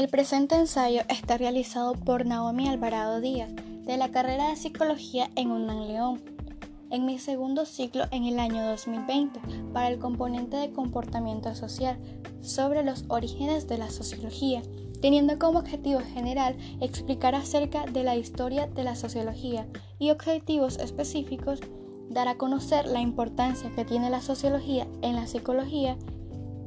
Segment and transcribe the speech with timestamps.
[0.00, 3.50] El presente ensayo está realizado por Naomi Alvarado Díaz,
[3.84, 6.22] de la carrera de Psicología en UNAM León,
[6.88, 9.38] en mi segundo ciclo en el año 2020,
[9.74, 11.98] para el componente de comportamiento social,
[12.40, 14.62] sobre los orígenes de la sociología,
[15.02, 19.66] teniendo como objetivo general explicar acerca de la historia de la sociología
[19.98, 21.60] y objetivos específicos
[22.08, 25.98] dar a conocer la importancia que tiene la sociología en la psicología,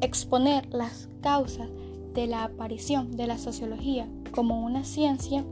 [0.00, 1.68] exponer las causas
[2.16, 5.44] de la aparición de la sociología como una ciencia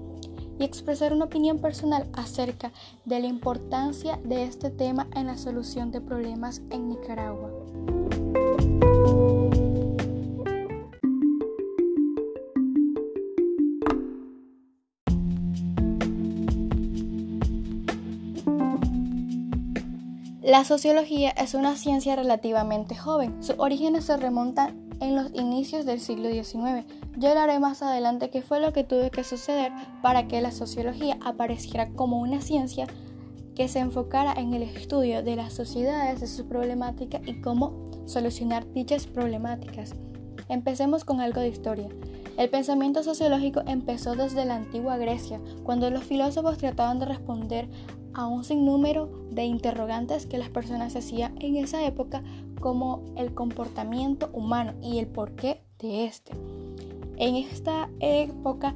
[0.59, 2.73] y expresar una opinión personal acerca
[3.05, 7.51] de la importancia de este tema en la solución de problemas en Nicaragua.
[20.43, 23.43] La sociología es una ciencia relativamente joven.
[23.43, 26.87] Sus orígenes se remontan en los inicios del siglo XIX.
[27.17, 29.71] Yo hablaré más adelante qué fue lo que tuvo que suceder
[30.03, 32.87] para que la sociología apareciera como una ciencia
[33.55, 38.71] que se enfocara en el estudio de las sociedades, de sus problemáticas y cómo solucionar
[38.73, 39.95] dichas problemáticas.
[40.49, 41.89] Empecemos con algo de historia.
[42.37, 47.69] El pensamiento sociológico empezó desde la antigua Grecia, cuando los filósofos trataban de responder
[48.13, 52.23] a un sinnúmero de interrogantes que las personas hacían en esa época
[52.65, 56.33] como el comportamiento humano y el porqué de este.
[57.19, 58.75] En esta época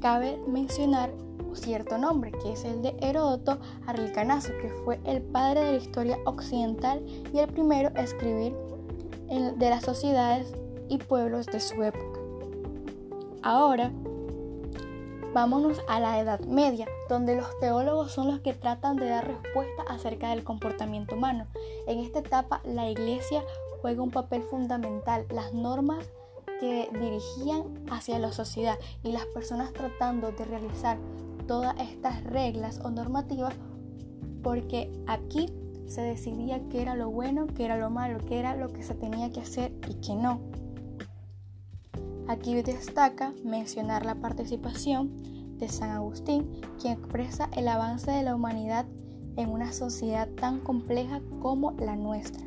[0.00, 1.10] cabe mencionar
[1.52, 6.18] cierto nombre, que es el de Heródoto Arlicanazo, que fue el padre de la historia
[6.24, 8.54] occidental y el primero a escribir
[9.28, 10.54] de las sociedades
[10.88, 12.20] y pueblos de su época.
[13.42, 13.90] Ahora,
[15.34, 19.82] vámonos a la Edad Media, donde los teólogos son los que tratan de dar respuesta
[19.88, 21.48] acerca del comportamiento humano.
[21.86, 23.42] En esta etapa la iglesia
[23.80, 25.26] juega un papel fundamental.
[25.30, 26.04] Las normas
[26.60, 30.98] que dirigían hacia la sociedad y las personas tratando de realizar
[31.46, 33.54] todas estas reglas o normativas
[34.42, 35.46] porque aquí
[35.86, 38.94] se decidía qué era lo bueno, qué era lo malo, qué era lo que se
[38.94, 40.40] tenía que hacer y qué no.
[42.28, 48.86] Aquí destaca mencionar la participación de San Agustín, quien expresa el avance de la humanidad
[49.36, 52.44] en una sociedad tan compleja como la nuestra.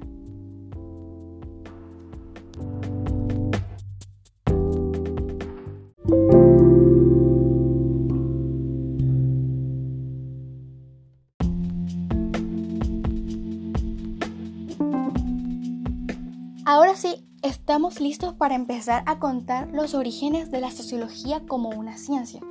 [16.65, 21.97] Ahora sí, estamos listos para empezar a contar los orígenes de la sociología como una
[21.97, 22.41] ciencia.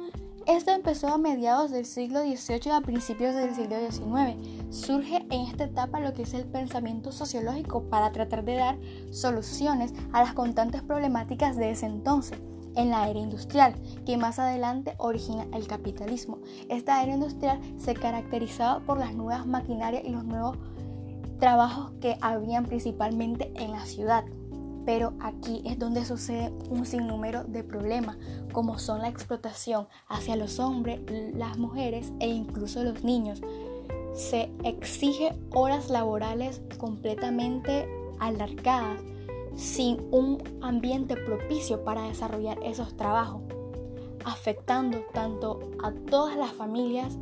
[0.49, 4.75] Esto empezó a mediados del siglo XVIII y a principios del siglo XIX.
[4.75, 8.79] Surge en esta etapa lo que es el pensamiento sociológico para tratar de dar
[9.11, 12.39] soluciones a las constantes problemáticas de ese entonces
[12.77, 13.75] en la era industrial,
[14.07, 16.39] que más adelante origina el capitalismo.
[16.71, 20.57] Esta era industrial se caracterizaba por las nuevas maquinarias y los nuevos
[21.39, 24.25] trabajos que habían principalmente en la ciudad.
[24.89, 28.17] Pero aquí es donde sucede un sinnúmero de problemas,
[28.53, 30.99] como son la explotación hacia los hombres,
[31.35, 33.43] las mujeres e incluso los niños.
[34.15, 37.87] Se exige horas laborales completamente
[38.19, 39.03] alargadas,
[39.57, 43.43] sin un ambiente propicio para desarrollar esos trabajos,
[44.25, 47.15] afectando tanto a todas las familias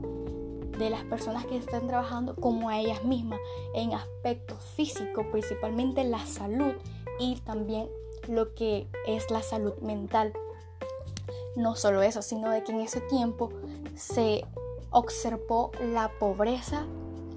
[0.78, 3.40] de las personas que están trabajando como a ellas mismas
[3.74, 6.74] en aspectos físicos, principalmente la salud
[7.18, 7.88] y también
[8.28, 10.32] lo que es la salud mental.
[11.56, 13.50] No solo eso, sino de que en ese tiempo
[13.94, 14.44] se
[14.90, 16.86] observó la pobreza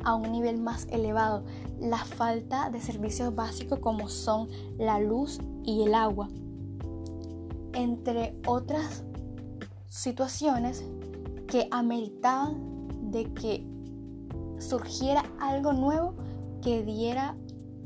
[0.04, 1.44] a un nivel más elevado,
[1.80, 6.30] la falta de servicios básicos como son la luz y el agua,
[7.74, 9.04] entre otras
[9.88, 10.84] situaciones
[11.48, 13.66] que ameritaban de que
[14.60, 16.14] surgiera algo nuevo
[16.62, 17.36] que diera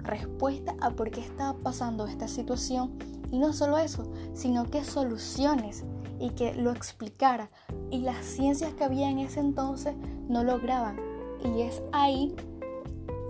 [0.04, 2.98] respuesta a por qué estaba pasando esta situación
[3.32, 4.04] y no solo eso,
[4.34, 5.84] sino que soluciones
[6.20, 7.50] y que lo explicara.
[7.90, 9.96] Y las ciencias que había en ese entonces
[10.30, 10.98] no lograban.
[11.44, 12.36] Y es ahí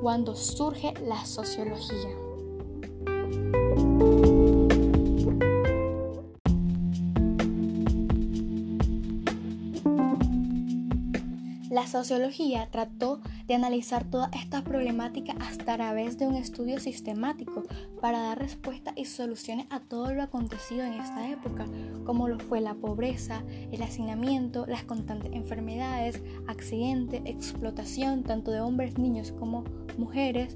[0.01, 2.09] cuando surge la sociología.
[11.69, 17.63] La sociología trató de analizar toda esta problemática a través de un estudio sistemático
[18.01, 21.65] para dar respuesta y soluciones a todo lo acontecido en esta época,
[22.05, 28.97] como lo fue la pobreza, el hacinamiento, las constantes enfermedades, accidentes, explotación tanto de hombres,
[28.97, 29.63] niños como
[29.97, 30.55] mujeres.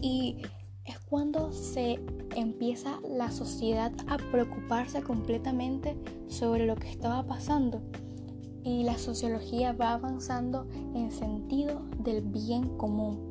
[0.00, 0.38] Y
[0.84, 2.00] es cuando se
[2.34, 5.96] empieza la sociedad a preocuparse completamente
[6.28, 7.82] sobre lo que estaba pasando
[8.64, 13.30] y la sociología va avanzando en sentido del bien común.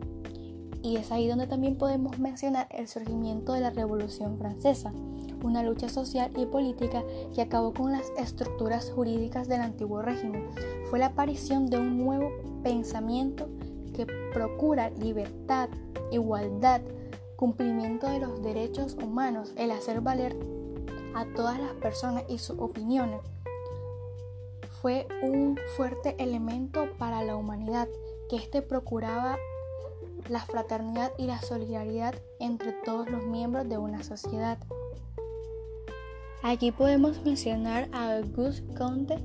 [0.81, 4.93] Y es ahí donde también podemos mencionar el surgimiento de la Revolución Francesa,
[5.43, 7.03] una lucha social y política
[7.35, 10.47] que acabó con las estructuras jurídicas del antiguo régimen.
[10.89, 12.31] Fue la aparición de un nuevo
[12.63, 13.49] pensamiento
[13.93, 15.69] que procura libertad,
[16.11, 16.81] igualdad,
[17.35, 20.35] cumplimiento de los derechos humanos, el hacer valer
[21.15, 23.19] a todas las personas y sus opiniones.
[24.81, 27.89] Fue un fuerte elemento para la humanidad
[28.29, 29.37] que éste procuraba
[30.29, 34.57] la fraternidad y la solidaridad entre todos los miembros de una sociedad.
[36.43, 39.17] Aquí podemos mencionar a Auguste Comte,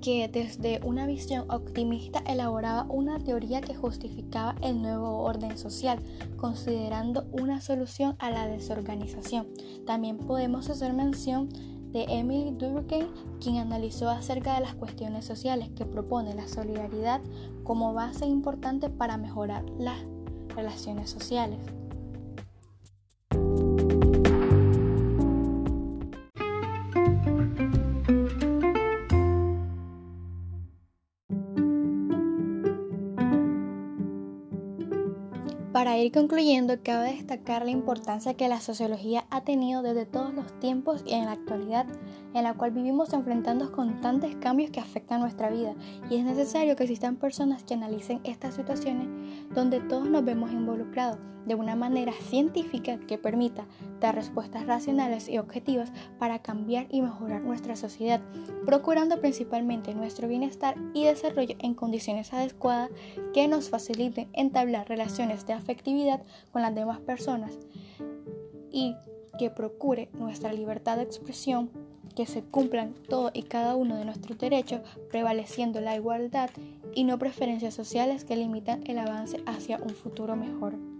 [0.00, 5.98] que desde una visión optimista elaboraba una teoría que justificaba el nuevo orden social,
[6.38, 9.48] considerando una solución a la desorganización.
[9.86, 11.50] También podemos hacer mención
[11.94, 13.06] de Emily Durkheim,
[13.40, 17.22] quien analizó acerca de las cuestiones sociales que propone la solidaridad
[17.62, 19.96] como base importante para mejorar las
[20.48, 21.60] relaciones sociales.
[35.84, 40.58] Para ir concluyendo, cabe destacar la importancia que la sociología ha tenido desde todos los
[40.58, 41.84] tiempos y en la actualidad,
[42.32, 45.74] en la cual vivimos enfrentando constantes cambios que afectan nuestra vida,
[46.08, 49.08] y es necesario que existan personas que analicen estas situaciones
[49.54, 53.66] donde todos nos vemos involucrados de una manera científica que permita
[54.00, 58.20] dar respuestas racionales y objetivas para cambiar y mejorar nuestra sociedad,
[58.64, 62.90] procurando principalmente nuestro bienestar y desarrollo en condiciones adecuadas
[63.32, 66.22] que nos faciliten entablar relaciones de afectividad
[66.52, 67.58] con las demás personas
[68.70, 68.94] y
[69.38, 71.70] que procure nuestra libertad de expresión,
[72.14, 74.80] que se cumplan todo y cada uno de nuestros derechos,
[75.10, 76.50] prevaleciendo la igualdad
[76.94, 80.93] y no preferencias sociales que limitan el avance hacia un futuro mejor.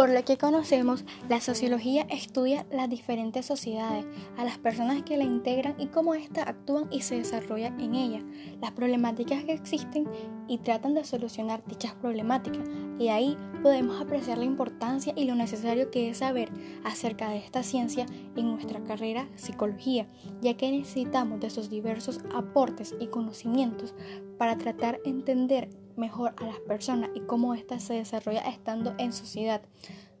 [0.00, 4.06] Por lo que conocemos, la sociología estudia las diferentes sociedades,
[4.38, 8.24] a las personas que la integran y cómo éstas actúan y se desarrollan en ellas,
[8.62, 10.08] las problemáticas que existen
[10.48, 12.66] y tratan de solucionar dichas problemáticas.
[12.98, 16.50] Y ahí podemos apreciar la importancia y lo necesario que es saber
[16.82, 18.06] acerca de esta ciencia
[18.36, 20.08] en nuestra carrera psicología,
[20.40, 23.94] ya que necesitamos de esos diversos aportes y conocimientos
[24.38, 25.68] para tratar de entender
[26.00, 29.62] mejor a las personas y cómo ésta se desarrolla estando en sociedad.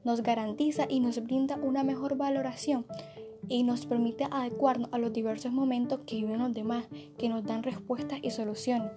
[0.04, 2.86] Nos garantiza y nos brinda una mejor valoración
[3.48, 6.86] y nos permite adecuarnos a los diversos momentos que viven los demás,
[7.18, 8.92] que nos dan respuestas y soluciones.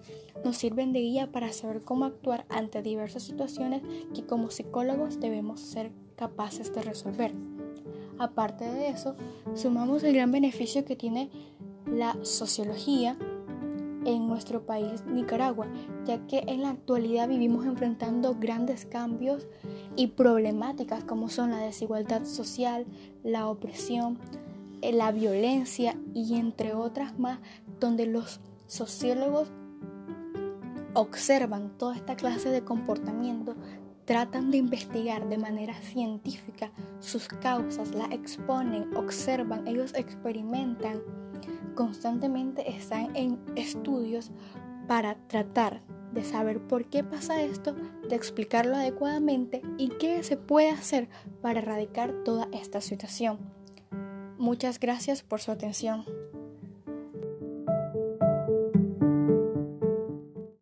[0.45, 3.81] Nos sirven de guía para saber cómo actuar ante diversas situaciones
[4.13, 7.33] que como psicólogos debemos ser capaces de resolver.
[8.19, 9.15] Aparte de eso,
[9.55, 11.31] sumamos el gran beneficio que tiene
[11.87, 13.17] la sociología
[14.05, 15.67] en nuestro país Nicaragua,
[16.05, 19.47] ya que en la actualidad vivimos enfrentando grandes cambios
[19.95, 22.85] y problemáticas como son la desigualdad social,
[23.23, 24.17] la opresión,
[24.81, 27.39] eh, la violencia y entre otras más,
[27.79, 29.49] donde los sociólogos
[30.93, 33.55] observan toda esta clase de comportamiento,
[34.05, 41.01] tratan de investigar de manera científica sus causas, las exponen, observan, ellos experimentan
[41.73, 44.31] constantemente están en estudios
[44.87, 45.81] para tratar
[46.13, 47.75] de saber por qué pasa esto,
[48.07, 51.09] de explicarlo adecuadamente y qué se puede hacer
[51.41, 53.39] para erradicar toda esta situación.
[54.37, 56.05] Muchas gracias por su atención.